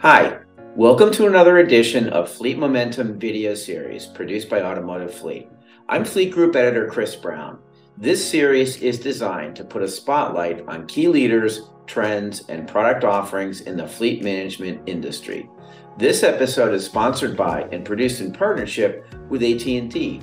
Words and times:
Hi, 0.00 0.40
welcome 0.76 1.10
to 1.12 1.26
another 1.26 1.56
edition 1.56 2.10
of 2.10 2.30
Fleet 2.30 2.58
Momentum 2.58 3.18
video 3.18 3.54
series 3.54 4.04
produced 4.04 4.50
by 4.50 4.60
Automotive 4.60 5.14
Fleet. 5.14 5.48
I'm 5.88 6.04
Fleet 6.04 6.30
Group 6.32 6.54
Editor 6.54 6.86
Chris 6.86 7.16
Brown. 7.16 7.58
This 7.96 8.22
series 8.22 8.82
is 8.82 9.00
designed 9.00 9.56
to 9.56 9.64
put 9.64 9.82
a 9.82 9.88
spotlight 9.88 10.68
on 10.68 10.86
key 10.86 11.08
leaders, 11.08 11.70
trends, 11.86 12.46
and 12.50 12.68
product 12.68 13.04
offerings 13.04 13.62
in 13.62 13.78
the 13.78 13.88
fleet 13.88 14.22
management 14.22 14.86
industry. 14.86 15.48
This 15.96 16.22
episode 16.22 16.74
is 16.74 16.84
sponsored 16.84 17.34
by 17.34 17.62
and 17.72 17.82
produced 17.82 18.20
in 18.20 18.34
partnership 18.34 19.06
with 19.30 19.42
AT&T. 19.42 20.20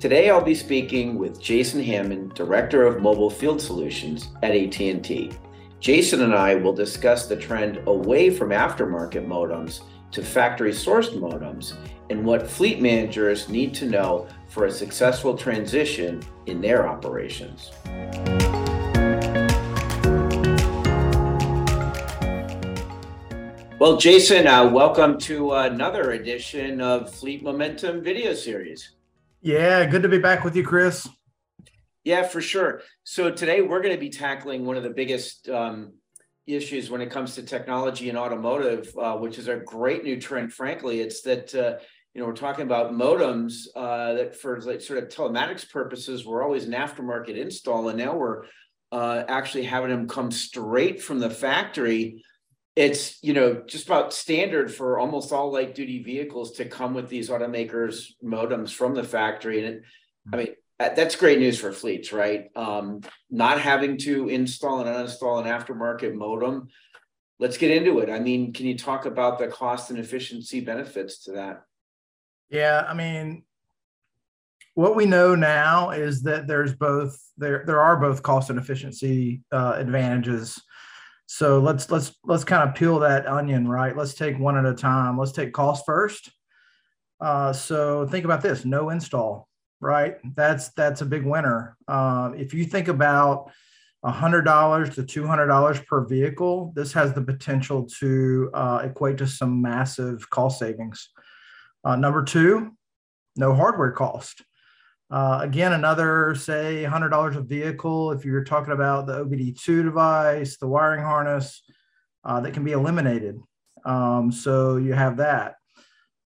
Today 0.00 0.30
I'll 0.30 0.42
be 0.42 0.54
speaking 0.56 1.16
with 1.16 1.40
Jason 1.40 1.80
Hammond, 1.80 2.34
Director 2.34 2.82
of 2.82 3.00
Mobile 3.00 3.30
Field 3.30 3.62
Solutions 3.62 4.30
at 4.42 4.50
AT&T. 4.50 5.30
Jason 5.78 6.22
and 6.22 6.34
I 6.34 6.54
will 6.54 6.72
discuss 6.72 7.26
the 7.26 7.36
trend 7.36 7.80
away 7.86 8.30
from 8.30 8.48
aftermarket 8.48 9.26
modems 9.26 9.82
to 10.10 10.22
factory 10.22 10.72
sourced 10.72 11.14
modems 11.18 11.74
and 12.08 12.24
what 12.24 12.48
fleet 12.48 12.80
managers 12.80 13.50
need 13.50 13.74
to 13.74 13.86
know 13.86 14.26
for 14.48 14.64
a 14.64 14.70
successful 14.70 15.36
transition 15.36 16.22
in 16.46 16.62
their 16.62 16.88
operations. 16.88 17.72
Well, 23.78 23.98
Jason, 23.98 24.46
uh, 24.46 24.70
welcome 24.70 25.18
to 25.20 25.52
another 25.52 26.12
edition 26.12 26.80
of 26.80 27.14
Fleet 27.14 27.42
Momentum 27.42 28.02
video 28.02 28.32
series. 28.32 28.92
Yeah, 29.42 29.84
good 29.84 30.02
to 30.02 30.08
be 30.08 30.18
back 30.18 30.42
with 30.42 30.56
you, 30.56 30.64
Chris. 30.64 31.06
Yeah, 32.06 32.22
for 32.22 32.40
sure. 32.40 32.82
So 33.02 33.32
today 33.32 33.62
we're 33.62 33.82
going 33.82 33.96
to 33.96 34.00
be 34.00 34.10
tackling 34.10 34.64
one 34.64 34.76
of 34.76 34.84
the 34.84 34.90
biggest 34.90 35.48
um, 35.48 35.94
issues 36.46 36.88
when 36.88 37.00
it 37.00 37.10
comes 37.10 37.34
to 37.34 37.42
technology 37.42 38.08
and 38.08 38.16
automotive, 38.16 38.94
uh, 38.96 39.16
which 39.16 39.38
is 39.40 39.48
a 39.48 39.56
great 39.56 40.04
new 40.04 40.20
trend. 40.20 40.52
Frankly, 40.52 41.00
it's 41.00 41.22
that 41.22 41.52
uh, 41.52 41.82
you 42.14 42.20
know 42.20 42.28
we're 42.28 42.32
talking 42.32 42.64
about 42.64 42.92
modems 42.92 43.66
uh, 43.74 44.14
that 44.14 44.36
for 44.36 44.60
like 44.60 44.82
sort 44.82 45.02
of 45.02 45.08
telematics 45.08 45.68
purposes 45.68 46.24
were 46.24 46.44
always 46.44 46.64
an 46.64 46.74
aftermarket 46.74 47.36
install, 47.36 47.88
and 47.88 47.98
now 47.98 48.14
we're 48.14 48.44
uh, 48.92 49.24
actually 49.26 49.64
having 49.64 49.90
them 49.90 50.06
come 50.06 50.30
straight 50.30 51.02
from 51.02 51.18
the 51.18 51.28
factory. 51.28 52.22
It's 52.76 53.20
you 53.20 53.32
know 53.32 53.64
just 53.66 53.86
about 53.86 54.14
standard 54.14 54.72
for 54.72 55.00
almost 55.00 55.32
all 55.32 55.50
light 55.50 55.74
duty 55.74 56.04
vehicles 56.04 56.52
to 56.58 56.66
come 56.66 56.94
with 56.94 57.08
these 57.08 57.30
automakers 57.30 58.12
modems 58.22 58.72
from 58.72 58.94
the 58.94 59.02
factory, 59.02 59.64
and 59.64 59.74
it, 59.74 59.82
I 60.32 60.36
mean 60.36 60.54
that's 60.78 61.16
great 61.16 61.38
news 61.38 61.58
for 61.58 61.72
fleets, 61.72 62.12
right? 62.12 62.50
Um, 62.54 63.00
not 63.30 63.60
having 63.60 63.96
to 63.98 64.28
install 64.28 64.80
and 64.80 64.88
uninstall 64.88 65.40
an 65.40 65.50
aftermarket 65.50 66.14
modem. 66.14 66.68
Let's 67.38 67.56
get 67.56 67.70
into 67.70 67.98
it. 68.00 68.10
I 68.10 68.18
mean, 68.18 68.52
can 68.52 68.66
you 68.66 68.76
talk 68.76 69.06
about 69.06 69.38
the 69.38 69.48
cost 69.48 69.90
and 69.90 69.98
efficiency 69.98 70.60
benefits 70.60 71.24
to 71.24 71.32
that? 71.32 71.62
Yeah, 72.50 72.86
I 72.88 72.94
mean, 72.94 73.44
what 74.74 74.96
we 74.96 75.06
know 75.06 75.34
now 75.34 75.90
is 75.90 76.22
that 76.22 76.46
there's 76.46 76.74
both 76.74 77.18
there 77.38 77.64
there 77.66 77.80
are 77.80 77.96
both 77.96 78.22
cost 78.22 78.50
and 78.50 78.58
efficiency 78.58 79.42
uh, 79.50 79.74
advantages. 79.76 80.62
So 81.26 81.58
let's 81.58 81.90
let's 81.90 82.14
let's 82.24 82.44
kind 82.44 82.68
of 82.68 82.74
peel 82.74 82.98
that 83.00 83.26
onion, 83.26 83.66
right? 83.66 83.96
Let's 83.96 84.14
take 84.14 84.38
one 84.38 84.56
at 84.56 84.66
a 84.66 84.74
time. 84.74 85.18
Let's 85.18 85.32
take 85.32 85.52
cost 85.52 85.84
first. 85.86 86.30
Uh, 87.20 87.52
so 87.52 88.06
think 88.06 88.24
about 88.26 88.42
this: 88.42 88.64
no 88.64 88.90
install 88.90 89.45
right? 89.80 90.16
That's 90.34 90.68
that's 90.70 91.00
a 91.00 91.06
big 91.06 91.24
winner. 91.24 91.76
Uh, 91.86 92.32
if 92.36 92.54
you 92.54 92.64
think 92.64 92.88
about 92.88 93.50
$100 94.04 94.94
to 94.94 95.02
$200 95.02 95.86
per 95.86 96.04
vehicle, 96.04 96.72
this 96.74 96.92
has 96.92 97.12
the 97.12 97.22
potential 97.22 97.84
to 97.98 98.50
uh, 98.54 98.82
equate 98.84 99.18
to 99.18 99.26
some 99.26 99.60
massive 99.60 100.28
cost 100.30 100.58
savings. 100.58 101.08
Uh, 101.84 101.96
number 101.96 102.22
two, 102.22 102.72
no 103.36 103.54
hardware 103.54 103.92
cost. 103.92 104.42
Uh, 105.10 105.38
again, 105.42 105.72
another 105.72 106.34
say 106.34 106.84
$100 106.86 107.36
a 107.36 107.40
vehicle. 107.40 108.12
If 108.12 108.24
you're 108.24 108.44
talking 108.44 108.72
about 108.72 109.06
the 109.06 109.24
OBD2 109.24 109.84
device, 109.84 110.56
the 110.56 110.66
wiring 110.66 111.02
harness, 111.02 111.62
uh, 112.24 112.40
that 112.40 112.54
can 112.54 112.64
be 112.64 112.72
eliminated. 112.72 113.38
Um, 113.84 114.32
so 114.32 114.76
you 114.76 114.94
have 114.94 115.18
that. 115.18 115.56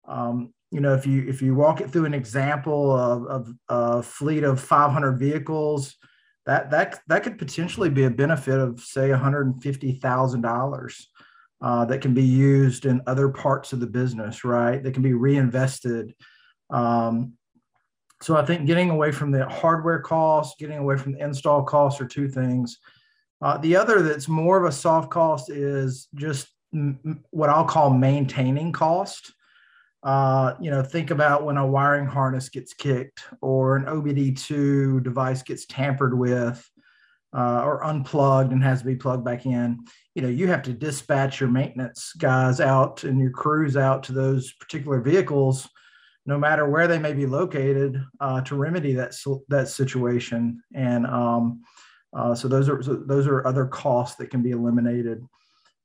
Um, 0.07 0.55
you 0.71 0.81
know, 0.81 0.95
if 0.95 1.07
you 1.07 1.27
if 1.27 1.41
you 1.41 1.55
walk 1.55 1.81
it 1.81 1.91
through 1.91 2.05
an 2.05 2.15
example 2.15 2.95
of, 2.95 3.27
of 3.27 3.55
a 3.69 4.03
fleet 4.03 4.45
of 4.45 4.61
500 4.61 5.13
vehicles, 5.13 5.97
that 6.47 6.71
that 6.71 7.01
that 7.09 7.23
could 7.23 7.39
potentially 7.39 7.89
be 7.91 8.05
a 8.05 8.11
benefit 8.11 8.59
of 8.59 8.81
say 8.81 9.11
150 9.11 9.93
thousand 9.93 10.45
uh, 10.45 10.49
dollars 10.49 11.09
that 11.61 12.01
can 12.01 12.15
be 12.15 12.23
used 12.23 12.87
in 12.87 13.01
other 13.07 13.29
parts 13.29 13.73
of 13.73 13.81
the 13.81 13.87
business, 13.87 14.45
right? 14.45 14.83
That 14.83 14.95
can 14.95 15.03
be 15.03 15.15
reinvested. 15.15 16.15
Um, 16.71 17.35
so 18.21 18.37
I 18.37 18.45
think 18.45 18.67
getting 18.67 18.91
away 18.91 19.13
from 19.13 19.31
the 19.31 19.49
hardware 19.49 20.01
costs, 20.01 20.57
getting 20.59 20.79
away 20.79 20.97
from 20.97 21.13
the 21.13 21.21
install 21.21 21.63
costs 21.63 22.01
are 22.01 22.07
two 22.07 22.29
things. 22.29 22.79
Uh, 23.41 23.57
the 23.59 23.77
other 23.77 24.03
that's 24.03 24.29
more 24.29 24.59
of 24.59 24.65
a 24.65 24.73
soft 24.73 25.11
cost 25.11 25.51
is 25.51 26.09
just 26.15 26.49
m- 26.75 27.23
what 27.31 27.49
I'll 27.49 27.65
call 27.65 27.91
maintaining 27.91 28.73
cost. 28.73 29.33
Uh, 30.03 30.55
you 30.61 30.71
know, 30.71 30.83
think 30.83 31.11
about 31.11 31.45
when 31.45 31.57
a 31.57 31.67
wiring 31.67 32.07
harness 32.07 32.49
gets 32.49 32.73
kicked 32.73 33.25
or 33.41 33.77
an 33.77 33.85
OBD2 33.85 35.03
device 35.03 35.43
gets 35.43 35.67
tampered 35.67 36.17
with 36.17 36.65
uh, 37.37 37.63
or 37.65 37.85
unplugged 37.85 38.53
and 38.53 38.63
has 38.63 38.81
to 38.81 38.87
be 38.87 38.97
plugged 38.97 39.25
back 39.25 39.45
in. 39.45 39.79
You 40.15 40.23
know, 40.23 40.29
you 40.29 40.47
have 40.49 40.63
to 40.63 40.73
dispatch 40.73 41.41
your 41.41 41.51
maintenance 41.51 42.13
guys 42.15 42.61
out 42.61 43.05
and 43.05 43.21
your 43.21 43.31
crews 43.31 43.77
out 43.77 44.03
to 44.05 44.13
those 44.13 44.53
particular 44.55 45.01
vehicles, 45.01 45.69
no 46.27 46.39
matter 46.39 46.69
where 46.69 46.89
they 46.89 46.99
may 46.99 47.13
be 47.13 47.27
located, 47.27 48.03
uh, 48.21 48.41
to 48.43 48.55
remedy 48.55 48.93
that 48.95 49.15
that 49.49 49.69
situation. 49.69 50.63
And 50.75 51.07
um, 51.07 51.63
uh, 52.17 52.35
so 52.35 52.49
those 52.49 52.69
are 52.69 52.83
so 52.83 52.95
those 52.95 53.27
are 53.27 53.47
other 53.47 53.67
costs 53.67 54.17
that 54.17 54.31
can 54.31 54.43
be 54.43 54.53
eliminated. 54.53 55.23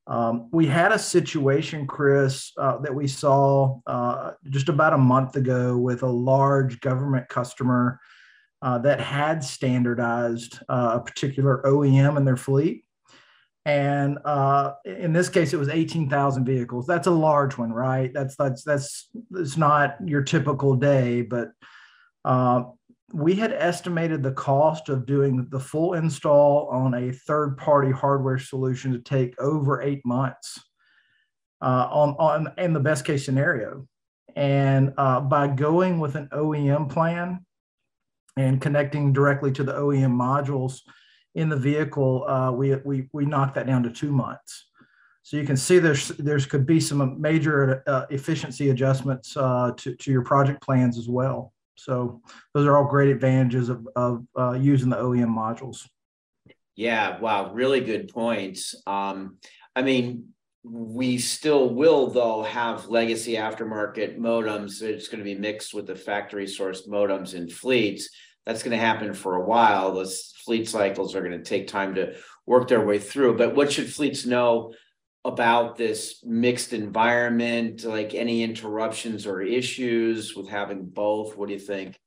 Um, 0.06 0.48
we 0.52 0.66
had 0.66 0.92
a 0.92 0.98
situation, 0.98 1.86
Chris, 1.86 2.52
uh, 2.58 2.78
that 2.78 2.94
we 2.94 3.06
saw 3.06 3.80
uh, 3.86 4.32
just 4.50 4.68
about 4.68 4.92
a 4.92 4.98
month 4.98 5.36
ago 5.36 5.78
with 5.78 6.02
a 6.02 6.08
large 6.08 6.80
government 6.80 7.28
customer 7.28 8.00
uh, 8.60 8.78
that 8.78 9.00
had 9.00 9.42
standardized 9.42 10.58
uh, 10.68 10.98
a 10.98 11.00
particular 11.00 11.62
OEM 11.64 12.16
in 12.16 12.24
their 12.24 12.36
fleet. 12.36 12.84
And 13.66 14.18
uh, 14.26 14.74
in 14.84 15.14
this 15.14 15.30
case, 15.30 15.54
it 15.54 15.58
was 15.58 15.70
18,000 15.70 16.44
vehicles. 16.44 16.86
That's 16.86 17.06
a 17.06 17.10
large 17.12 17.56
one, 17.56 17.72
right? 17.72 18.12
That's 18.12 18.36
that's 18.36 18.62
that's 18.62 19.08
it's 19.32 19.56
not 19.56 19.96
your 20.04 20.20
typical 20.22 20.76
day, 20.76 21.22
but 21.22 21.52
uh, 22.26 22.64
we 23.14 23.36
had 23.36 23.52
estimated 23.52 24.24
the 24.24 24.32
cost 24.32 24.88
of 24.88 25.06
doing 25.06 25.46
the 25.50 25.60
full 25.60 25.94
install 25.94 26.68
on 26.72 26.94
a 26.94 27.12
third 27.12 27.56
party 27.56 27.92
hardware 27.92 28.38
solution 28.40 28.90
to 28.90 28.98
take 28.98 29.40
over 29.40 29.80
eight 29.82 30.04
months 30.04 30.58
uh, 31.62 31.86
on, 31.92 32.16
on 32.18 32.52
in 32.58 32.72
the 32.72 32.80
best 32.80 33.04
case 33.04 33.24
scenario. 33.24 33.86
And 34.34 34.92
uh, 34.98 35.20
by 35.20 35.46
going 35.46 36.00
with 36.00 36.16
an 36.16 36.28
OEM 36.32 36.90
plan 36.90 37.46
and 38.36 38.60
connecting 38.60 39.12
directly 39.12 39.52
to 39.52 39.62
the 39.62 39.74
OEM 39.74 40.12
modules 40.12 40.80
in 41.36 41.48
the 41.48 41.56
vehicle, 41.56 42.26
uh, 42.26 42.50
we, 42.50 42.74
we, 42.84 43.08
we 43.12 43.26
knocked 43.26 43.54
that 43.54 43.68
down 43.68 43.84
to 43.84 43.90
two 43.90 44.10
months. 44.10 44.66
So 45.22 45.36
you 45.36 45.46
can 45.46 45.56
see 45.56 45.78
there's 45.78 46.08
there's 46.08 46.46
could 46.46 46.66
be 46.66 46.80
some 46.80 47.18
major 47.20 47.84
uh, 47.86 48.06
efficiency 48.10 48.70
adjustments 48.70 49.36
uh, 49.36 49.70
to, 49.76 49.94
to 49.94 50.10
your 50.10 50.22
project 50.22 50.60
plans 50.60 50.98
as 50.98 51.08
well. 51.08 51.54
So 51.76 52.22
those 52.52 52.66
are 52.66 52.76
all 52.76 52.88
great 52.88 53.10
advantages 53.10 53.68
of, 53.68 53.86
of 53.96 54.24
uh, 54.38 54.52
using 54.52 54.90
the 54.90 54.96
OEM 54.96 55.34
modules. 55.34 55.86
Yeah, 56.76 57.20
wow, 57.20 57.52
really 57.52 57.80
good 57.80 58.08
points. 58.12 58.74
Um, 58.86 59.38
I 59.76 59.82
mean, 59.82 60.30
we 60.64 61.18
still 61.18 61.68
will 61.68 62.08
though 62.08 62.42
have 62.42 62.88
legacy 62.88 63.34
aftermarket 63.34 64.18
modems. 64.18 64.82
It's 64.82 65.08
going 65.08 65.18
to 65.18 65.24
be 65.24 65.38
mixed 65.38 65.74
with 65.74 65.86
the 65.86 65.94
factory 65.94 66.46
sourced 66.46 66.88
modems 66.88 67.34
in 67.34 67.48
fleets. 67.48 68.08
That's 68.46 68.62
going 68.62 68.76
to 68.76 68.84
happen 68.84 69.14
for 69.14 69.36
a 69.36 69.44
while. 69.44 69.92
Those 69.92 70.32
fleet 70.44 70.68
cycles 70.68 71.14
are 71.14 71.20
going 71.20 71.38
to 71.38 71.42
take 71.42 71.68
time 71.68 71.94
to 71.96 72.14
work 72.46 72.68
their 72.68 72.84
way 72.84 72.98
through. 72.98 73.36
But 73.36 73.54
what 73.54 73.72
should 73.72 73.92
fleets 73.92 74.26
know 74.26 74.74
about 75.24 75.76
this 75.76 76.22
mixed 76.24 76.72
environment? 76.72 77.84
Like 77.84 78.14
any 78.14 78.42
interruptions 78.42 79.26
or 79.26 79.42
issues 79.42 80.34
with 80.34 80.48
having 80.48 80.84
both? 80.84 81.36
What 81.36 81.48
do 81.48 81.54
you 81.54 81.60
think? 81.60 81.98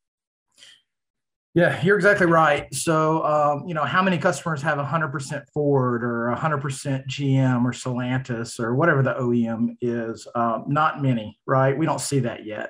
Yeah, 1.58 1.81
you're 1.81 1.96
exactly 1.96 2.28
right. 2.28 2.72
So, 2.72 3.25
um, 3.25 3.68
you 3.68 3.74
know, 3.74 3.84
how 3.84 4.04
many 4.04 4.19
customers 4.19 4.62
have 4.62 4.78
100% 4.78 5.44
Ford 5.52 6.04
or 6.04 6.31
100% 6.38 7.08
GM 7.08 7.66
or 7.66 7.72
Stellantis 7.72 8.60
or 8.60 8.75
whatever 8.75 9.02
the 9.02 9.16
OEM 9.16 9.75
is? 9.81 10.28
Um, 10.36 10.66
not 10.68 11.02
many, 11.02 11.40
right? 11.48 11.75
We 11.75 11.88
don't 11.88 12.00
see 12.00 12.20
that 12.20 12.46
yet. 12.46 12.70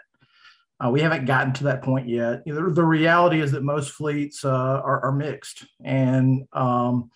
Uh, 0.80 0.90
we 0.90 1.02
haven't 1.02 1.26
gotten 1.26 1.52
to 1.52 1.66
that 1.66 1.82
point 1.82 2.08
yet. 2.08 2.46
The 2.46 2.84
reality 2.84 3.42
is 3.42 3.52
that 3.52 3.64
most 3.64 3.92
fleets 3.92 4.46
uh, 4.46 4.50
are, 4.52 5.04
are, 5.04 5.12
mixed, 5.12 5.66
and 5.84 6.48
um, 6.54 7.10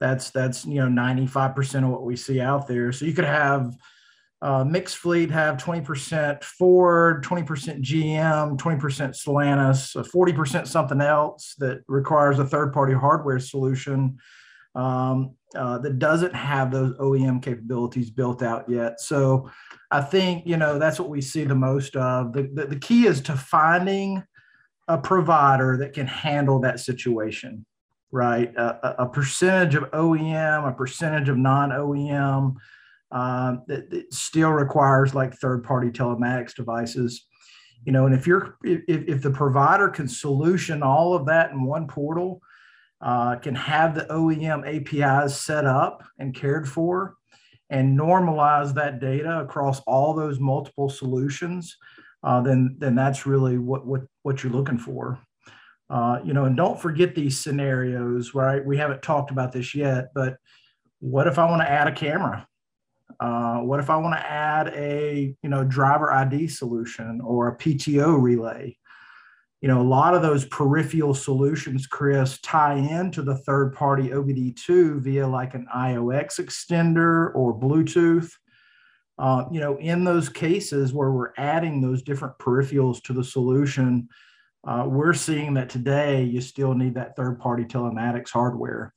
that's 0.00 0.30
that's 0.30 0.64
you 0.64 0.76
know 0.76 1.02
95% 1.02 1.84
of 1.84 1.90
what 1.90 2.04
we 2.04 2.16
see 2.16 2.40
out 2.40 2.66
there 2.66 2.90
so 2.92 3.04
you 3.04 3.12
could 3.12 3.24
have 3.24 3.76
uh, 4.42 4.64
mixed 4.64 4.96
fleet 4.96 5.30
have 5.30 5.58
20% 5.58 6.42
Ford, 6.42 7.22
20% 7.22 7.82
GM, 7.82 8.56
20% 8.56 8.80
Stellantis, 8.80 9.94
40% 9.94 10.66
something 10.66 11.00
else 11.00 11.54
that 11.58 11.82
requires 11.88 12.38
a 12.38 12.46
third 12.46 12.72
party 12.72 12.94
hardware 12.94 13.38
solution 13.38 14.16
um, 14.74 15.34
uh, 15.54 15.78
that 15.78 15.98
doesn't 15.98 16.34
have 16.34 16.70
those 16.70 16.96
OEM 16.96 17.42
capabilities 17.42 18.10
built 18.10 18.42
out 18.42 18.68
yet. 18.68 19.00
So 19.00 19.50
I 19.90 20.00
think, 20.00 20.46
you 20.46 20.56
know, 20.56 20.78
that's 20.78 20.98
what 20.98 21.10
we 21.10 21.20
see 21.20 21.44
the 21.44 21.54
most 21.54 21.96
of. 21.96 22.32
The, 22.32 22.48
the, 22.54 22.66
the 22.66 22.78
key 22.78 23.06
is 23.06 23.20
to 23.22 23.36
finding 23.36 24.22
a 24.88 24.96
provider 24.96 25.76
that 25.78 25.92
can 25.92 26.06
handle 26.06 26.60
that 26.60 26.80
situation, 26.80 27.66
right? 28.12 28.54
A, 28.56 29.02
a 29.02 29.08
percentage 29.08 29.74
of 29.74 29.90
OEM, 29.90 30.68
a 30.68 30.72
percentage 30.72 31.28
of 31.28 31.36
non 31.36 31.70
OEM 31.70 32.56
um, 33.12 33.62
that, 33.66 33.90
that, 33.90 34.12
still 34.12 34.50
requires 34.50 35.14
like 35.14 35.34
third 35.34 35.64
party 35.64 35.90
telematics 35.90 36.54
devices. 36.54 37.26
You 37.84 37.92
know, 37.92 38.06
and 38.06 38.14
if 38.14 38.26
you're 38.26 38.56
if, 38.62 38.82
if 38.88 39.22
the 39.22 39.30
provider 39.30 39.88
can 39.88 40.08
solution 40.08 40.82
all 40.82 41.14
of 41.14 41.26
that 41.26 41.50
in 41.52 41.64
one 41.64 41.86
portal, 41.86 42.42
uh, 43.00 43.36
can 43.36 43.54
have 43.54 43.94
the 43.94 44.04
OEM 44.06 44.66
APIs 44.66 45.40
set 45.40 45.64
up 45.64 46.04
and 46.18 46.34
cared 46.34 46.68
for, 46.68 47.14
and 47.70 47.98
normalize 47.98 48.74
that 48.74 49.00
data 49.00 49.40
across 49.40 49.80
all 49.80 50.12
those 50.12 50.38
multiple 50.38 50.90
solutions, 50.90 51.76
uh, 52.22 52.40
then 52.42 52.76
then 52.78 52.94
that's 52.94 53.24
really 53.24 53.56
what 53.56 53.86
what 53.86 54.02
what 54.22 54.42
you're 54.42 54.52
looking 54.52 54.78
for. 54.78 55.18
Uh, 55.90 56.20
you 56.24 56.32
know, 56.32 56.44
and 56.44 56.56
don't 56.56 56.80
forget 56.80 57.16
these 57.16 57.40
scenarios, 57.40 58.32
right? 58.32 58.64
We 58.64 58.76
haven't 58.76 59.02
talked 59.02 59.32
about 59.32 59.50
this 59.50 59.74
yet, 59.74 60.10
but 60.14 60.36
what 61.00 61.26
if 61.26 61.38
I 61.38 61.46
want 61.46 61.62
to 61.62 61.70
add 61.70 61.88
a 61.88 61.92
camera? 61.92 62.46
Uh, 63.18 63.58
what 63.58 63.80
if 63.80 63.90
I 63.90 63.96
want 63.96 64.14
to 64.14 64.30
add 64.30 64.68
a 64.68 65.34
you 65.42 65.48
know 65.48 65.64
driver 65.64 66.12
ID 66.12 66.46
solution 66.46 67.20
or 67.20 67.48
a 67.48 67.56
PTO 67.56 68.20
relay? 68.20 68.76
You 69.60 69.68
know, 69.68 69.80
a 69.80 69.82
lot 69.82 70.14
of 70.14 70.22
those 70.22 70.46
peripheral 70.46 71.12
solutions, 71.12 71.86
Chris, 71.86 72.40
tie 72.40 72.76
into 72.76 73.20
the 73.20 73.36
third 73.36 73.74
party 73.74 74.08
OBD2 74.08 75.00
via 75.00 75.26
like 75.26 75.54
an 75.54 75.66
IOX 75.74 76.40
extender 76.40 77.34
or 77.34 77.58
Bluetooth. 77.58 78.30
Uh, 79.18 79.44
you 79.52 79.60
know, 79.60 79.76
in 79.76 80.02
those 80.04 80.30
cases 80.30 80.94
where 80.94 81.10
we're 81.10 81.32
adding 81.36 81.82
those 81.82 82.02
different 82.02 82.38
peripherals 82.38 83.02
to 83.02 83.12
the 83.12 83.24
solution, 83.24 84.08
uh, 84.66 84.84
we're 84.86 85.14
seeing 85.14 85.54
that 85.54 85.70
today 85.70 86.22
you 86.22 86.40
still 86.40 86.74
need 86.74 86.94
that 86.94 87.16
third 87.16 87.38
party 87.38 87.64
telematics 87.64 88.30
hardware. 88.30 88.92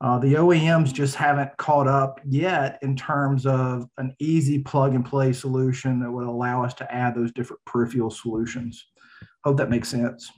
Uh, 0.00 0.18
the 0.18 0.34
OEMs 0.34 0.92
just 0.92 1.14
haven't 1.14 1.56
caught 1.56 1.86
up 1.86 2.20
yet 2.28 2.78
in 2.82 2.96
terms 2.96 3.46
of 3.46 3.88
an 3.96 4.14
easy 4.18 4.58
plug 4.58 4.94
and 4.94 5.06
play 5.06 5.32
solution 5.32 6.00
that 6.00 6.10
would 6.10 6.26
allow 6.26 6.64
us 6.64 6.74
to 6.74 6.92
add 6.92 7.14
those 7.14 7.32
different 7.32 7.64
peripheral 7.64 8.10
solutions. 8.10 8.84
Hope 9.44 9.56
that 9.56 9.70
makes 9.70 9.88
sense. 9.88 10.30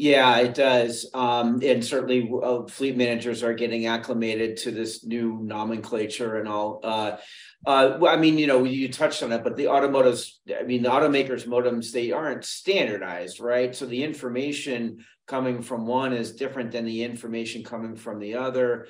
Yeah, 0.00 0.38
it 0.38 0.54
does. 0.54 1.10
Um, 1.12 1.60
and 1.62 1.84
certainly 1.84 2.26
uh, 2.42 2.62
fleet 2.68 2.96
managers 2.96 3.42
are 3.42 3.52
getting 3.52 3.84
acclimated 3.84 4.56
to 4.60 4.70
this 4.70 5.04
new 5.04 5.40
nomenclature 5.42 6.38
and 6.38 6.48
all. 6.48 6.80
Uh, 6.82 7.18
uh, 7.66 7.98
I 8.08 8.16
mean, 8.16 8.38
you 8.38 8.46
know, 8.46 8.64
you 8.64 8.90
touched 8.90 9.22
on 9.22 9.30
it, 9.30 9.44
but 9.44 9.58
the 9.58 9.66
automotives, 9.66 10.40
I 10.58 10.62
mean, 10.62 10.84
the 10.84 10.88
automakers' 10.88 11.46
modems, 11.46 11.92
they 11.92 12.12
aren't 12.12 12.46
standardized, 12.46 13.40
right? 13.40 13.76
So 13.76 13.84
the 13.84 14.02
information 14.02 15.04
coming 15.28 15.60
from 15.60 15.86
one 15.86 16.14
is 16.14 16.32
different 16.34 16.72
than 16.72 16.86
the 16.86 17.04
information 17.04 17.62
coming 17.62 17.94
from 17.94 18.20
the 18.20 18.36
other. 18.36 18.86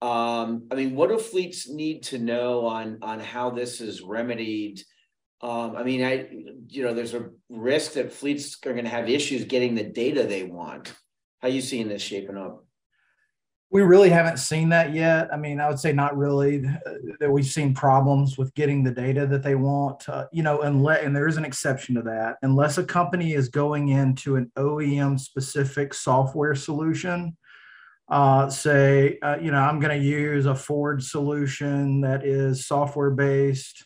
Um, 0.00 0.66
I 0.72 0.76
mean, 0.76 0.94
what 0.94 1.10
do 1.10 1.18
fleets 1.18 1.68
need 1.68 2.04
to 2.04 2.18
know 2.18 2.64
on 2.64 3.00
on 3.02 3.20
how 3.20 3.50
this 3.50 3.82
is 3.82 4.00
remedied? 4.00 4.82
Um, 5.44 5.76
I 5.76 5.82
mean, 5.82 6.02
I 6.02 6.28
you 6.68 6.82
know, 6.82 6.94
there's 6.94 7.14
a 7.14 7.30
risk 7.50 7.92
that 7.92 8.12
fleets 8.12 8.56
are 8.64 8.72
going 8.72 8.84
to 8.84 8.90
have 8.90 9.10
issues 9.10 9.44
getting 9.44 9.74
the 9.74 9.84
data 9.84 10.24
they 10.24 10.44
want. 10.44 10.94
How 11.40 11.48
are 11.48 11.50
you 11.50 11.60
seeing 11.60 11.88
this 11.88 12.02
shaping 12.02 12.38
up? 12.38 12.64
we 13.74 13.82
really 13.82 14.08
haven't 14.08 14.36
seen 14.36 14.68
that 14.68 14.94
yet. 14.94 15.28
I 15.32 15.36
mean, 15.36 15.58
I 15.58 15.68
would 15.68 15.80
say 15.80 15.92
not 15.92 16.16
really 16.16 16.64
uh, 16.64 16.92
that 17.18 17.28
we've 17.28 17.44
seen 17.44 17.74
problems 17.74 18.38
with 18.38 18.54
getting 18.54 18.84
the 18.84 18.92
data 18.92 19.26
that 19.26 19.42
they 19.42 19.56
want. 19.56 20.08
Uh, 20.08 20.26
you 20.30 20.44
know, 20.44 20.58
let 20.58 21.02
and 21.02 21.14
there 21.14 21.26
is 21.26 21.38
an 21.38 21.44
exception 21.44 21.96
to 21.96 22.02
that. 22.02 22.36
Unless 22.42 22.78
a 22.78 22.84
company 22.84 23.32
is 23.32 23.48
going 23.48 23.88
into 23.88 24.36
an 24.36 24.52
OEM 24.56 25.18
specific 25.18 25.92
software 25.92 26.54
solution, 26.54 27.36
uh, 28.08 28.48
say, 28.48 29.18
uh, 29.22 29.38
you 29.42 29.50
know, 29.50 29.58
I'm 29.58 29.80
going 29.80 30.00
to 30.00 30.06
use 30.06 30.46
a 30.46 30.54
Ford 30.54 31.02
solution 31.02 32.00
that 32.02 32.24
is 32.24 32.66
software 32.66 33.10
based 33.10 33.84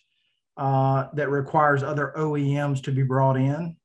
uh, 0.58 1.06
that 1.14 1.30
requires 1.30 1.82
other 1.82 2.12
OEMs 2.16 2.82
to 2.82 2.92
be 2.92 3.04
brought 3.04 3.36
in. 3.36 3.76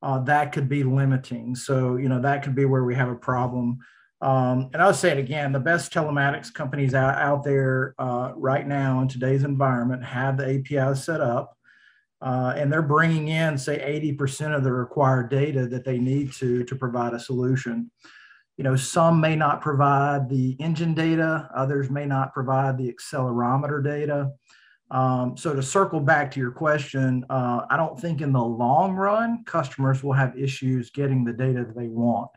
Uh, 0.00 0.20
that 0.20 0.52
could 0.52 0.68
be 0.68 0.84
limiting. 0.84 1.54
So, 1.54 1.96
you 1.96 2.08
know, 2.08 2.20
that 2.20 2.42
could 2.42 2.54
be 2.54 2.64
where 2.64 2.84
we 2.84 2.94
have 2.94 3.08
a 3.08 3.16
problem. 3.16 3.78
Um, 4.20 4.70
and 4.72 4.80
I'll 4.80 4.94
say 4.94 5.10
it 5.10 5.18
again: 5.18 5.52
the 5.52 5.60
best 5.60 5.92
telematics 5.92 6.52
companies 6.52 6.94
out, 6.94 7.18
out 7.18 7.42
there 7.42 7.94
uh, 7.98 8.32
right 8.36 8.66
now 8.66 9.00
in 9.00 9.08
today's 9.08 9.42
environment 9.42 10.04
have 10.04 10.36
the 10.36 10.46
APIs 10.46 11.04
set 11.04 11.20
up, 11.20 11.56
uh, 12.20 12.54
and 12.56 12.72
they're 12.72 12.82
bringing 12.82 13.28
in, 13.28 13.58
say, 13.58 13.78
80% 14.16 14.56
of 14.56 14.62
the 14.62 14.72
required 14.72 15.28
data 15.28 15.66
that 15.66 15.84
they 15.84 15.98
need 15.98 16.32
to 16.34 16.62
to 16.64 16.76
provide 16.76 17.14
a 17.14 17.20
solution. 17.20 17.90
You 18.56 18.64
know, 18.64 18.76
some 18.76 19.20
may 19.20 19.34
not 19.34 19.60
provide 19.60 20.28
the 20.28 20.56
engine 20.60 20.94
data, 20.94 21.48
others 21.54 21.90
may 21.90 22.06
not 22.06 22.32
provide 22.32 22.78
the 22.78 22.92
accelerometer 22.92 23.82
data. 23.82 24.30
Um, 24.92 25.38
so 25.38 25.54
to 25.54 25.62
circle 25.62 26.00
back 26.00 26.30
to 26.32 26.40
your 26.40 26.50
question, 26.50 27.24
uh, 27.30 27.62
I 27.70 27.78
don't 27.78 27.98
think 27.98 28.20
in 28.20 28.30
the 28.30 28.44
long 28.44 28.94
run 28.94 29.42
customers 29.44 30.04
will 30.04 30.12
have 30.12 30.38
issues 30.38 30.90
getting 30.90 31.24
the 31.24 31.32
data 31.32 31.64
that 31.64 31.74
they 31.74 31.88
want. 31.88 32.30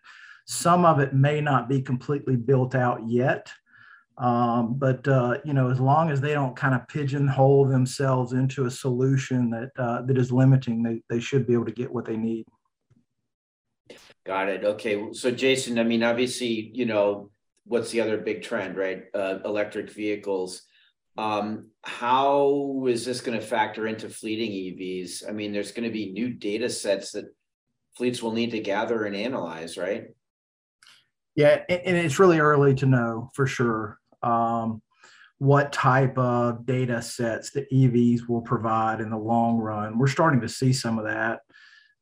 Some 0.47 0.85
of 0.85 0.99
it 0.99 1.13
may 1.13 1.41
not 1.41 1.67
be 1.67 1.81
completely 1.81 2.37
built 2.37 2.73
out 2.73 3.01
yet. 3.05 3.51
Um, 4.17 4.75
but 4.75 5.05
uh, 5.05 5.39
you 5.43 5.51
know, 5.51 5.69
as 5.69 5.81
long 5.81 6.09
as 6.09 6.21
they 6.21 6.31
don't 6.31 6.55
kind 6.55 6.73
of 6.73 6.87
pigeonhole 6.87 7.65
themselves 7.65 8.31
into 8.31 8.65
a 8.65 8.71
solution 8.71 9.49
that 9.49 9.71
uh, 9.77 10.03
that 10.03 10.17
is 10.17 10.31
limiting, 10.31 10.81
they, 10.81 11.01
they 11.09 11.19
should 11.19 11.45
be 11.45 11.53
able 11.53 11.65
to 11.65 11.73
get 11.73 11.91
what 11.91 12.05
they 12.05 12.15
need. 12.15 12.45
Got 14.25 14.47
it. 14.47 14.63
Okay. 14.63 15.11
So 15.11 15.29
Jason, 15.31 15.77
I 15.77 15.83
mean, 15.83 16.01
obviously, 16.01 16.71
you 16.73 16.85
know, 16.85 17.29
what's 17.65 17.91
the 17.91 17.99
other 17.99 18.17
big 18.17 18.41
trend, 18.41 18.77
right? 18.77 19.03
Uh, 19.13 19.39
electric 19.43 19.91
vehicles. 19.91 20.61
Um, 21.17 21.69
how 21.83 22.85
is 22.87 23.05
this 23.05 23.21
going 23.21 23.39
to 23.39 23.45
factor 23.45 23.87
into 23.87 24.09
fleeting 24.09 24.51
EVs? 24.51 25.27
I 25.27 25.31
mean, 25.31 25.53
there's 25.53 25.71
going 25.71 25.87
to 25.87 25.93
be 25.93 26.11
new 26.11 26.29
data 26.29 26.69
sets 26.69 27.11
that 27.11 27.25
fleets 27.95 28.21
will 28.21 28.33
need 28.33 28.51
to 28.51 28.59
gather 28.59 29.05
and 29.05 29.15
analyze, 29.15 29.77
right? 29.77 30.07
Yeah, 31.35 31.61
and 31.69 31.97
it's 31.97 32.19
really 32.19 32.39
early 32.39 32.73
to 32.75 32.85
know 32.85 33.29
for 33.33 33.45
sure 33.45 33.99
um, 34.23 34.81
what 35.37 35.73
type 35.73 36.17
of 36.17 36.65
data 36.65 37.01
sets 37.01 37.51
the 37.51 37.65
EVs 37.73 38.27
will 38.27 38.41
provide 38.41 39.01
in 39.01 39.09
the 39.09 39.17
long 39.17 39.57
run. 39.57 39.97
We're 39.97 40.07
starting 40.07 40.41
to 40.41 40.49
see 40.49 40.71
some 40.71 40.97
of 40.97 41.05
that. 41.05 41.41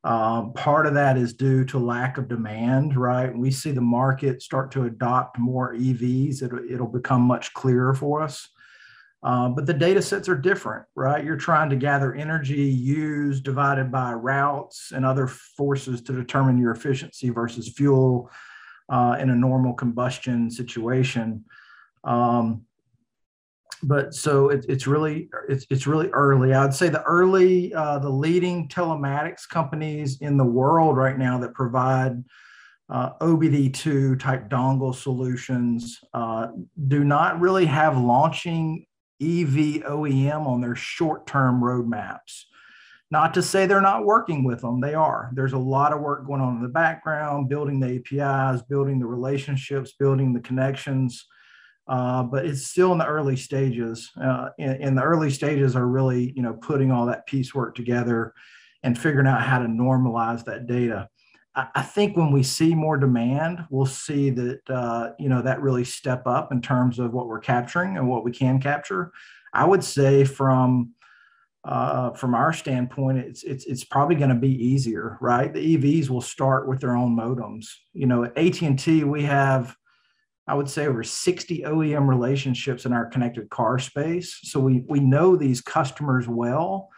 Um, 0.03 0.53
part 0.53 0.86
of 0.86 0.93
that 0.96 1.17
is 1.17 1.34
due 1.34 1.63
to 1.65 1.79
lack 1.79 2.17
of 2.17 2.27
demand, 2.27 2.98
right? 2.98 3.36
We 3.36 3.51
see 3.51 3.72
the 3.72 3.82
market 3.82 4.41
start 4.41 4.70
to 4.72 4.84
adopt 4.84 5.39
more 5.39 5.74
EVs, 5.74 6.43
it'll, 6.43 6.60
it'll 6.70 6.88
become 6.88 7.22
much 7.22 7.53
clearer 7.53 7.93
for 7.93 8.22
us. 8.22 8.50
Uh, 9.24 9.48
but 9.48 9.65
the 9.65 9.74
data 9.74 10.01
sets 10.01 10.27
are 10.27 10.36
different, 10.36 10.86
right? 10.96 11.24
You're 11.24 11.38
trying 11.38 11.70
to 11.70 11.77
gather 11.77 12.13
energy 12.13 12.65
used 12.65 13.46
divided 13.46 13.89
by 13.89 14.13
routes 14.13 14.92
and 14.94 15.06
other 15.06 15.27
forces 15.27 16.01
to 16.01 16.13
determine 16.13 16.58
your 16.58 16.72
efficiency 16.72 17.30
versus 17.30 17.70
fuel 17.70 18.30
uh, 18.89 19.15
in 19.20 19.30
a 19.30 19.36
normal 19.36 19.74
combustion 19.74 20.51
situation. 20.51 21.46
Um, 22.03 22.65
but 23.82 24.13
so 24.13 24.50
it, 24.50 24.65
it's 24.68 24.88
really 24.88 25.30
it's, 25.48 25.65
it's 25.70 25.88
really 25.88 26.10
early. 26.10 26.53
I'd 26.53 26.74
say 26.74 26.89
the 26.89 27.03
early 27.03 27.74
uh, 27.74 28.00
the 28.00 28.10
leading 28.10 28.68
telematics 28.68 29.48
companies 29.48 30.20
in 30.22 30.38
the 30.38 30.46
world 30.46 30.98
right 30.98 31.18
now 31.18 31.38
that 31.39 31.53
provide 31.53 32.24
uh, 32.89 33.12
OBD2 33.22 34.20
type 34.20 34.50
dongle 34.50 34.94
solutions 34.94 36.00
uh, 36.13 36.48
do 36.88 37.03
not 37.03 37.39
really 37.39 37.65
have 37.65 37.98
launching 37.98 38.86
EV 39.24 39.84
OEM 39.84 40.46
on 40.46 40.62
their 40.62 40.75
short 40.75 41.27
term 41.27 41.62
roadmaps. 41.62 42.44
Not 43.12 43.36
to 43.36 43.44
say 43.44 43.65
they're 43.65 43.80
not 43.80 44.06
working 44.06 44.44
with 44.44 44.62
them, 44.62 44.82
they 44.82 44.96
are. 44.96 45.30
There's 45.34 45.53
a 45.53 45.58
lot 45.58 45.94
of 45.94 46.01
work 46.01 46.25
going 46.25 46.42
on 46.42 46.56
in 46.58 46.63
the 46.63 46.70
background, 46.70 47.48
building 47.48 47.80
the 47.80 47.98
APIs, 47.98 48.63
building 48.63 49.00
the 49.00 49.06
relationships, 49.06 49.94
building 50.00 50.34
the 50.34 50.39
connections. 50.39 51.25
Uh, 51.88 52.24
but 52.24 52.46
it's 52.46 52.68
still 52.68 52.92
in 52.92 52.98
the 52.98 53.06
early 53.06 53.36
stages. 53.36 54.10
Uh, 54.20 54.50
in, 54.58 54.96
the 54.96 55.03
early 55.03 55.30
stages 55.30 55.75
are 55.75 55.88
really, 55.88 56.34
you 56.36 56.42
know, 56.42 56.53
putting 56.53 56.92
all 56.92 57.06
that 57.06 57.27
piecework 57.27 57.75
together 57.75 58.34
and 58.84 58.98
figuring 58.98 59.27
out 59.27 59.42
how 59.42 59.60
to 59.60 59.68
normalize 59.68 60.46
that 60.46 60.65
data. 60.65 61.08
I, 61.55 61.83
think 61.83 62.17
when 62.17 62.31
we 62.31 62.41
see 62.41 62.74
more 62.74 62.98
demand, 62.98 63.65
we'll 63.69 63.86
see 63.86 64.31
that, 64.31 64.62
uh, 64.69 65.12
you 65.19 65.29
know, 65.29 65.41
that 65.43 65.62
really 65.62 65.83
step 65.83 66.25
up 66.25 66.51
in 66.51 66.62
terms 66.62 66.98
of 66.98 67.13
what 67.13 67.27
we're 67.27 67.39
capturing 67.39 67.98
and 67.98 68.10
what 68.10 68.24
we 68.24 68.31
can 68.31 68.60
capture. 68.60 69.12
I 69.53 69.65
would 69.65 69.83
say 69.83 70.25
from 70.25 70.93
uh, 71.65 72.12
from 72.12 72.36
our 72.36 72.51
standpoint, 72.51 73.19
it's 73.19 73.43
it's 73.43 73.65
it's 73.65 73.86
probably 73.86 74.15
going 74.15 74.29
to 74.29 74.36
be 74.36 74.51
easier, 74.51 75.17
right? 75.22 75.53
The 75.53 75.77
EVs 75.77 76.10
will 76.10 76.22
start 76.22 76.67
with 76.67 76.81
their 76.81 76.95
own 76.95 77.15
modems. 77.15 77.67
You 77.93 78.07
know, 78.07 78.25
at 78.25 78.38
AT 78.38 78.62
and 78.63 78.77
T, 78.77 79.05
we 79.05 79.24
have, 79.24 79.74
I 80.45 80.55
would 80.55 80.69
say, 80.69 80.88
over 80.88 81.03
60 81.03 81.62
OEM 81.62 82.10
relationships 82.10 82.86
in 82.86 82.91
our 82.91 83.05
connected 83.05 83.50
car 83.50 83.79
space. 83.79 84.39
So 84.43 84.60
we 84.60 84.83
we 84.89 85.00
know 85.00 85.38
these 85.38 85.62
customers 85.62 86.27
well, 86.27 86.89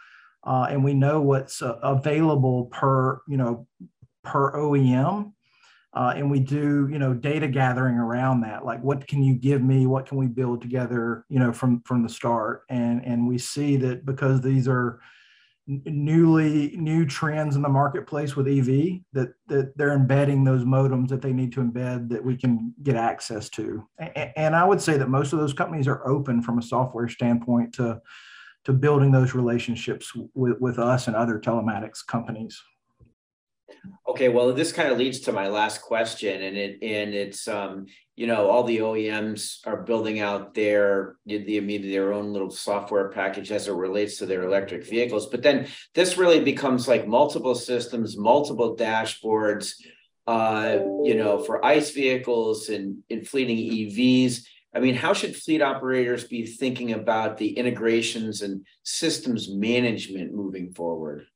uh, 0.44 0.66
and 0.68 0.82
we 0.82 0.94
know 0.94 1.20
what's 1.20 1.62
uh, 1.62 1.78
available 1.82 2.66
per 2.66 3.20
you 3.28 3.36
know 3.36 3.68
per 4.26 4.52
OEM. 4.52 5.32
Uh, 5.94 6.12
and 6.14 6.30
we 6.30 6.38
do 6.38 6.88
you 6.92 6.98
know 6.98 7.14
data 7.14 7.48
gathering 7.48 7.96
around 7.96 8.42
that 8.42 8.66
like 8.66 8.82
what 8.82 9.06
can 9.06 9.22
you 9.22 9.34
give 9.34 9.62
me? 9.62 9.86
What 9.86 10.04
can 10.04 10.18
we 10.18 10.26
build 10.26 10.60
together 10.60 11.24
you 11.30 11.38
know 11.38 11.52
from 11.52 11.80
from 11.82 12.02
the 12.02 12.08
start? 12.08 12.64
And 12.68 13.02
and 13.06 13.26
we 13.26 13.38
see 13.38 13.76
that 13.78 14.04
because 14.04 14.42
these 14.42 14.68
are 14.68 15.00
newly 15.66 16.76
new 16.76 17.04
trends 17.04 17.56
in 17.56 17.62
the 17.62 17.68
marketplace 17.68 18.36
with 18.36 18.46
ev 18.46 18.66
that 19.12 19.32
that 19.48 19.76
they're 19.76 19.94
embedding 19.94 20.44
those 20.44 20.64
modems 20.64 21.08
that 21.08 21.22
they 21.22 21.32
need 21.32 21.52
to 21.52 21.60
embed 21.60 22.08
that 22.08 22.24
we 22.24 22.36
can 22.36 22.72
get 22.82 22.94
access 22.94 23.48
to. 23.48 23.88
And, 23.98 24.32
and 24.36 24.56
i 24.56 24.64
would 24.64 24.80
say 24.80 24.96
that 24.98 25.08
most 25.08 25.32
of 25.32 25.38
those 25.38 25.54
companies 25.54 25.88
are 25.88 26.06
open 26.06 26.42
from 26.42 26.58
a 26.58 26.62
software 26.62 27.08
standpoint 27.08 27.72
to 27.74 28.00
to 28.64 28.72
building 28.72 29.12
those 29.12 29.32
relationships 29.32 30.12
with, 30.34 30.60
with 30.60 30.78
us 30.80 31.06
and 31.06 31.14
other 31.14 31.38
telematics 31.38 32.04
companies 32.04 32.60
Okay, 34.08 34.28
well, 34.28 34.52
this 34.52 34.72
kind 34.72 34.90
of 34.90 34.98
leads 34.98 35.20
to 35.20 35.32
my 35.32 35.48
last 35.48 35.82
question, 35.82 36.42
and 36.42 36.56
it 36.56 36.78
and 36.82 37.14
it's 37.14 37.48
um, 37.48 37.86
you 38.16 38.26
know, 38.26 38.48
all 38.48 38.62
the 38.62 38.78
OEMs 38.78 39.58
are 39.66 39.82
building 39.82 40.20
out 40.20 40.54
their 40.54 41.16
the 41.26 41.60
maybe 41.60 41.90
their 41.90 42.14
own 42.14 42.32
little 42.32 42.50
software 42.50 43.10
package 43.10 43.52
as 43.52 43.68
it 43.68 43.72
relates 43.72 44.18
to 44.18 44.26
their 44.26 44.44
electric 44.44 44.88
vehicles. 44.88 45.26
But 45.26 45.42
then 45.42 45.66
this 45.94 46.16
really 46.16 46.40
becomes 46.40 46.88
like 46.88 47.06
multiple 47.06 47.54
systems, 47.54 48.16
multiple 48.16 48.74
dashboards, 48.74 49.74
uh, 50.26 50.78
you 51.04 51.14
know, 51.14 51.38
for 51.38 51.64
ICE 51.64 51.90
vehicles 51.90 52.70
and 52.70 53.02
in 53.10 53.24
fleeting 53.24 53.58
EVs. 53.58 54.46
I 54.74 54.80
mean, 54.80 54.94
how 54.94 55.12
should 55.12 55.36
fleet 55.36 55.60
operators 55.60 56.24
be 56.24 56.46
thinking 56.46 56.92
about 56.92 57.36
the 57.36 57.50
integrations 57.50 58.42
and 58.42 58.64
systems 58.82 59.50
management 59.50 60.34
moving 60.34 60.72
forward? 60.72 61.26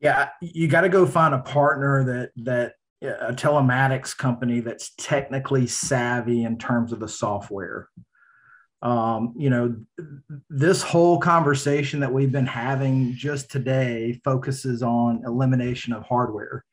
Yeah, 0.00 0.28
you 0.40 0.68
got 0.68 0.82
to 0.82 0.88
go 0.88 1.06
find 1.06 1.34
a 1.34 1.40
partner 1.40 2.04
that 2.04 2.30
that 2.44 2.74
a 3.02 3.32
telematics 3.32 4.16
company 4.16 4.60
that's 4.60 4.92
technically 4.96 5.66
savvy 5.66 6.44
in 6.44 6.58
terms 6.58 6.92
of 6.92 7.00
the 7.00 7.08
software. 7.08 7.88
Um, 8.80 9.34
you 9.36 9.50
know, 9.50 9.76
this 10.48 10.82
whole 10.82 11.18
conversation 11.18 12.00
that 12.00 12.12
we've 12.12 12.32
been 12.32 12.46
having 12.46 13.12
just 13.14 13.50
today 13.50 14.20
focuses 14.24 14.82
on 14.82 15.22
elimination 15.26 15.92
of 15.92 16.04
hardware. 16.04 16.64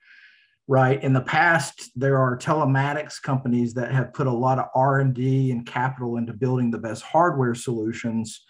Right. 0.67 1.01
In 1.03 1.13
the 1.13 1.22
past, 1.22 1.91
there 1.96 2.17
are 2.17 2.36
telematics 2.38 3.22
companies 3.22 3.75
that 3.75 3.91
have 3.91 4.13
put 4.13 4.25
a 4.25 4.34
lot 4.34 4.58
of 4.58 4.65
R 4.74 5.00
and 5.00 5.13
D 5.13 5.51
and 5.51 5.65
capital 5.65 6.17
into 6.17 6.34
building 6.34 6.72
the 6.72 6.79
best 6.79 7.03
hardware 7.03 7.53
solutions 7.53 8.44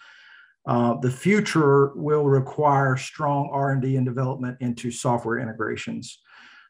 uh, 0.66 0.94
the 1.00 1.10
future 1.10 1.92
will 1.94 2.24
require 2.24 2.96
strong 2.96 3.48
r&d 3.52 3.96
and 3.96 4.06
development 4.06 4.56
into 4.60 4.90
software 4.90 5.38
integrations. 5.38 6.20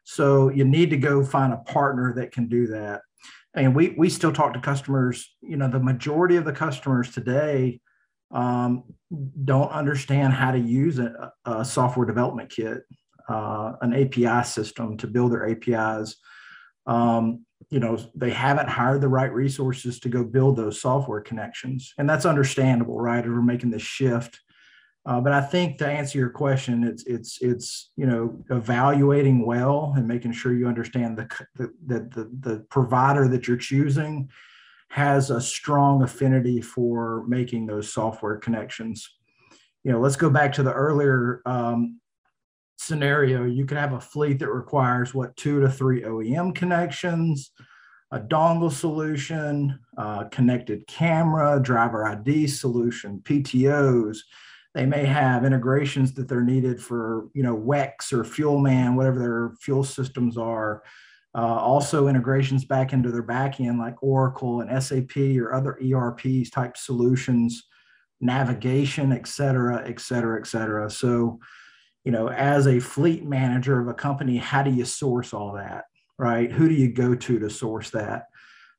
So 0.03 0.49
you 0.49 0.63
need 0.65 0.89
to 0.91 0.97
go 0.97 1.23
find 1.23 1.51
a 1.51 1.57
partner 1.57 2.13
that 2.15 2.31
can 2.31 2.47
do 2.47 2.67
that. 2.67 3.01
And 3.53 3.75
we, 3.75 3.95
we 3.97 4.09
still 4.09 4.31
talk 4.31 4.53
to 4.53 4.59
customers 4.59 5.35
you 5.41 5.57
know 5.57 5.67
the 5.67 5.79
majority 5.79 6.35
of 6.35 6.45
the 6.45 6.53
customers 6.53 7.11
today 7.11 7.79
um, 8.31 8.83
don't 9.45 9.71
understand 9.71 10.33
how 10.33 10.51
to 10.51 10.59
use 10.59 10.99
a, 10.99 11.31
a 11.45 11.65
software 11.65 12.05
development 12.05 12.49
kit 12.49 12.83
uh, 13.29 13.73
an 13.81 13.93
api 13.93 14.43
system 14.43 14.97
to 14.97 15.07
build 15.07 15.31
their 15.31 15.49
apis 15.49 16.17
um, 16.85 17.45
you 17.69 17.79
know 17.79 17.97
they 18.15 18.31
haven't 18.31 18.69
hired 18.69 19.01
the 19.01 19.07
right 19.07 19.33
resources 19.33 19.99
to 19.99 20.09
go 20.09 20.23
build 20.23 20.55
those 20.55 20.81
software 20.81 21.21
connections. 21.21 21.93
And 21.97 22.09
that's 22.09 22.25
understandable 22.25 22.99
right? 22.99 23.25
We're 23.25 23.41
making 23.41 23.71
this 23.71 23.81
shift. 23.81 24.39
Uh, 25.05 25.21
but 25.21 25.31
i 25.31 25.39
think 25.39 25.77
to 25.77 25.87
answer 25.87 26.17
your 26.17 26.29
question 26.29 26.83
it's 26.83 27.05
it's 27.05 27.41
it's 27.41 27.91
you 27.95 28.05
know 28.05 28.37
evaluating 28.49 29.45
well 29.45 29.93
and 29.95 30.05
making 30.05 30.33
sure 30.33 30.53
you 30.53 30.67
understand 30.67 31.17
the 31.17 31.27
the, 31.55 31.71
the, 31.87 32.29
the 32.41 32.65
provider 32.69 33.25
that 33.25 33.47
you're 33.47 33.55
choosing 33.55 34.29
has 34.89 35.29
a 35.29 35.41
strong 35.41 36.03
affinity 36.03 36.61
for 36.61 37.25
making 37.27 37.65
those 37.65 37.91
software 37.91 38.37
connections. 38.37 39.09
You 39.83 39.91
know 39.91 39.99
let's 39.99 40.15
go 40.15 40.29
back 40.29 40.53
to 40.53 40.63
the 40.63 40.73
earlier 40.73 41.41
um, 41.45 41.99
scenario, 42.77 43.43
you 43.43 43.65
could 43.65 43.77
have 43.77 43.93
a 43.93 43.99
fleet 43.99 44.39
that 44.39 44.49
requires 44.49 45.13
what 45.13 45.35
two 45.35 45.59
to 45.59 45.69
three 45.69 46.01
OEM 46.01 46.55
connections, 46.55 47.51
a 48.11 48.19
dongle 48.19 48.71
solution, 48.71 49.77
connected 50.31 50.87
camera, 50.87 51.59
driver 51.61 52.07
ID 52.07 52.47
solution, 52.47 53.19
PTOs. 53.23 54.19
They 54.73 54.85
may 54.85 55.05
have 55.05 55.43
integrations 55.43 56.13
that 56.13 56.27
they're 56.27 56.41
needed 56.41 56.79
for, 56.79 57.29
you 57.33 57.41
know, 57.41 57.57
WEX 57.57 58.13
or 58.13 58.23
Fuelman, 58.23 58.95
whatever 58.95 59.19
their 59.19 59.51
fuel 59.59 59.83
systems 59.83 60.37
are. 60.37 60.83
Uh, 61.35 61.41
also 61.41 62.07
integrations 62.07 62.65
back 62.65 62.93
into 62.93 63.11
their 63.11 63.23
backend 63.23 63.77
like 63.77 64.01
Oracle 64.01 64.61
and 64.61 64.83
SAP 64.83 65.17
or 65.37 65.53
other 65.53 65.77
ERPs 65.83 66.49
type 66.49 66.77
solutions, 66.77 67.65
navigation, 68.21 69.11
et 69.11 69.27
cetera, 69.27 69.83
et 69.87 69.99
cetera, 69.99 70.39
et 70.39 70.47
cetera. 70.47 70.89
So 70.89 71.39
you 72.07 72.13
know, 72.13 72.29
as 72.29 72.67
a 72.67 72.79
fleet 72.79 73.25
manager 73.25 73.81
of 73.81 73.89
a 73.89 73.93
company, 73.93 74.37
how 74.37 74.63
do 74.63 74.71
you 74.71 74.85
source 74.85 75.33
all 75.33 75.51
that, 75.51 75.83
right? 76.17 76.49
Who 76.49 76.69
do 76.69 76.73
you 76.73 76.89
go 76.89 77.13
to 77.13 77.37
to 77.37 77.49
source 77.49 77.89
that? 77.89 78.27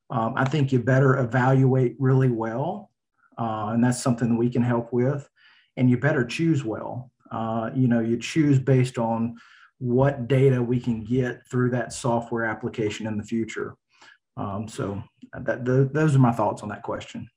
Um, 0.08 0.32
I 0.34 0.46
think 0.46 0.72
you 0.72 0.78
better 0.78 1.18
evaluate 1.18 1.94
really 1.98 2.30
well, 2.30 2.90
uh, 3.36 3.72
and 3.74 3.84
that's 3.84 4.02
something 4.02 4.30
that 4.30 4.38
we 4.38 4.48
can 4.48 4.62
help 4.62 4.94
with. 4.94 5.28
And 5.76 5.90
you 5.90 5.98
better 5.98 6.24
choose 6.24 6.64
well. 6.64 7.10
Uh, 7.30 7.68
you 7.74 7.86
know, 7.86 8.00
you 8.00 8.16
choose 8.16 8.58
based 8.58 8.96
on 8.96 9.36
what 9.76 10.26
data 10.26 10.62
we 10.62 10.80
can 10.80 11.04
get 11.04 11.46
through 11.50 11.72
that 11.72 11.92
software 11.92 12.46
application 12.46 13.06
in 13.06 13.18
the 13.18 13.24
future. 13.24 13.74
Um, 14.38 14.66
so 14.68 15.02
that, 15.38 15.66
those 15.66 16.16
are 16.16 16.18
my 16.18 16.32
thoughts 16.32 16.62
on 16.62 16.70
that 16.70 16.82
question. 16.82 17.28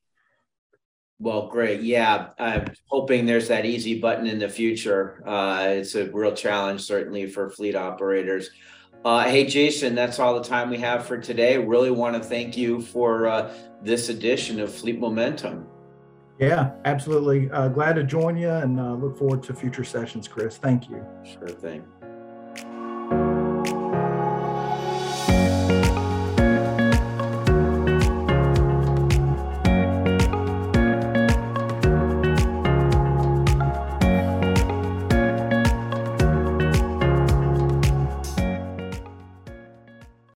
Well, 1.21 1.49
great. 1.49 1.81
Yeah, 1.81 2.29
I'm 2.39 2.65
hoping 2.87 3.27
there's 3.27 3.47
that 3.49 3.63
easy 3.63 3.99
button 3.99 4.25
in 4.25 4.39
the 4.39 4.49
future. 4.49 5.21
Uh, 5.23 5.65
it's 5.67 5.93
a 5.93 6.09
real 6.09 6.33
challenge, 6.33 6.81
certainly, 6.81 7.27
for 7.27 7.51
fleet 7.51 7.75
operators. 7.75 8.49
Uh, 9.05 9.25
hey, 9.25 9.45
Jason, 9.45 9.93
that's 9.93 10.17
all 10.17 10.33
the 10.33 10.43
time 10.43 10.71
we 10.71 10.79
have 10.79 11.05
for 11.05 11.19
today. 11.19 11.59
Really 11.59 11.91
want 11.91 12.15
to 12.15 12.27
thank 12.27 12.57
you 12.57 12.81
for 12.81 13.27
uh, 13.27 13.53
this 13.83 14.09
edition 14.09 14.59
of 14.59 14.73
Fleet 14.73 14.99
Momentum. 14.99 15.67
Yeah, 16.39 16.71
absolutely. 16.85 17.51
Uh, 17.51 17.67
glad 17.67 17.97
to 17.97 18.03
join 18.03 18.35
you 18.35 18.49
and 18.49 18.79
uh, 18.79 18.93
look 18.93 19.15
forward 19.15 19.43
to 19.43 19.53
future 19.53 19.83
sessions, 19.83 20.27
Chris. 20.27 20.57
Thank 20.57 20.89
you. 20.89 21.05
Sure 21.23 21.49
thing. 21.49 21.83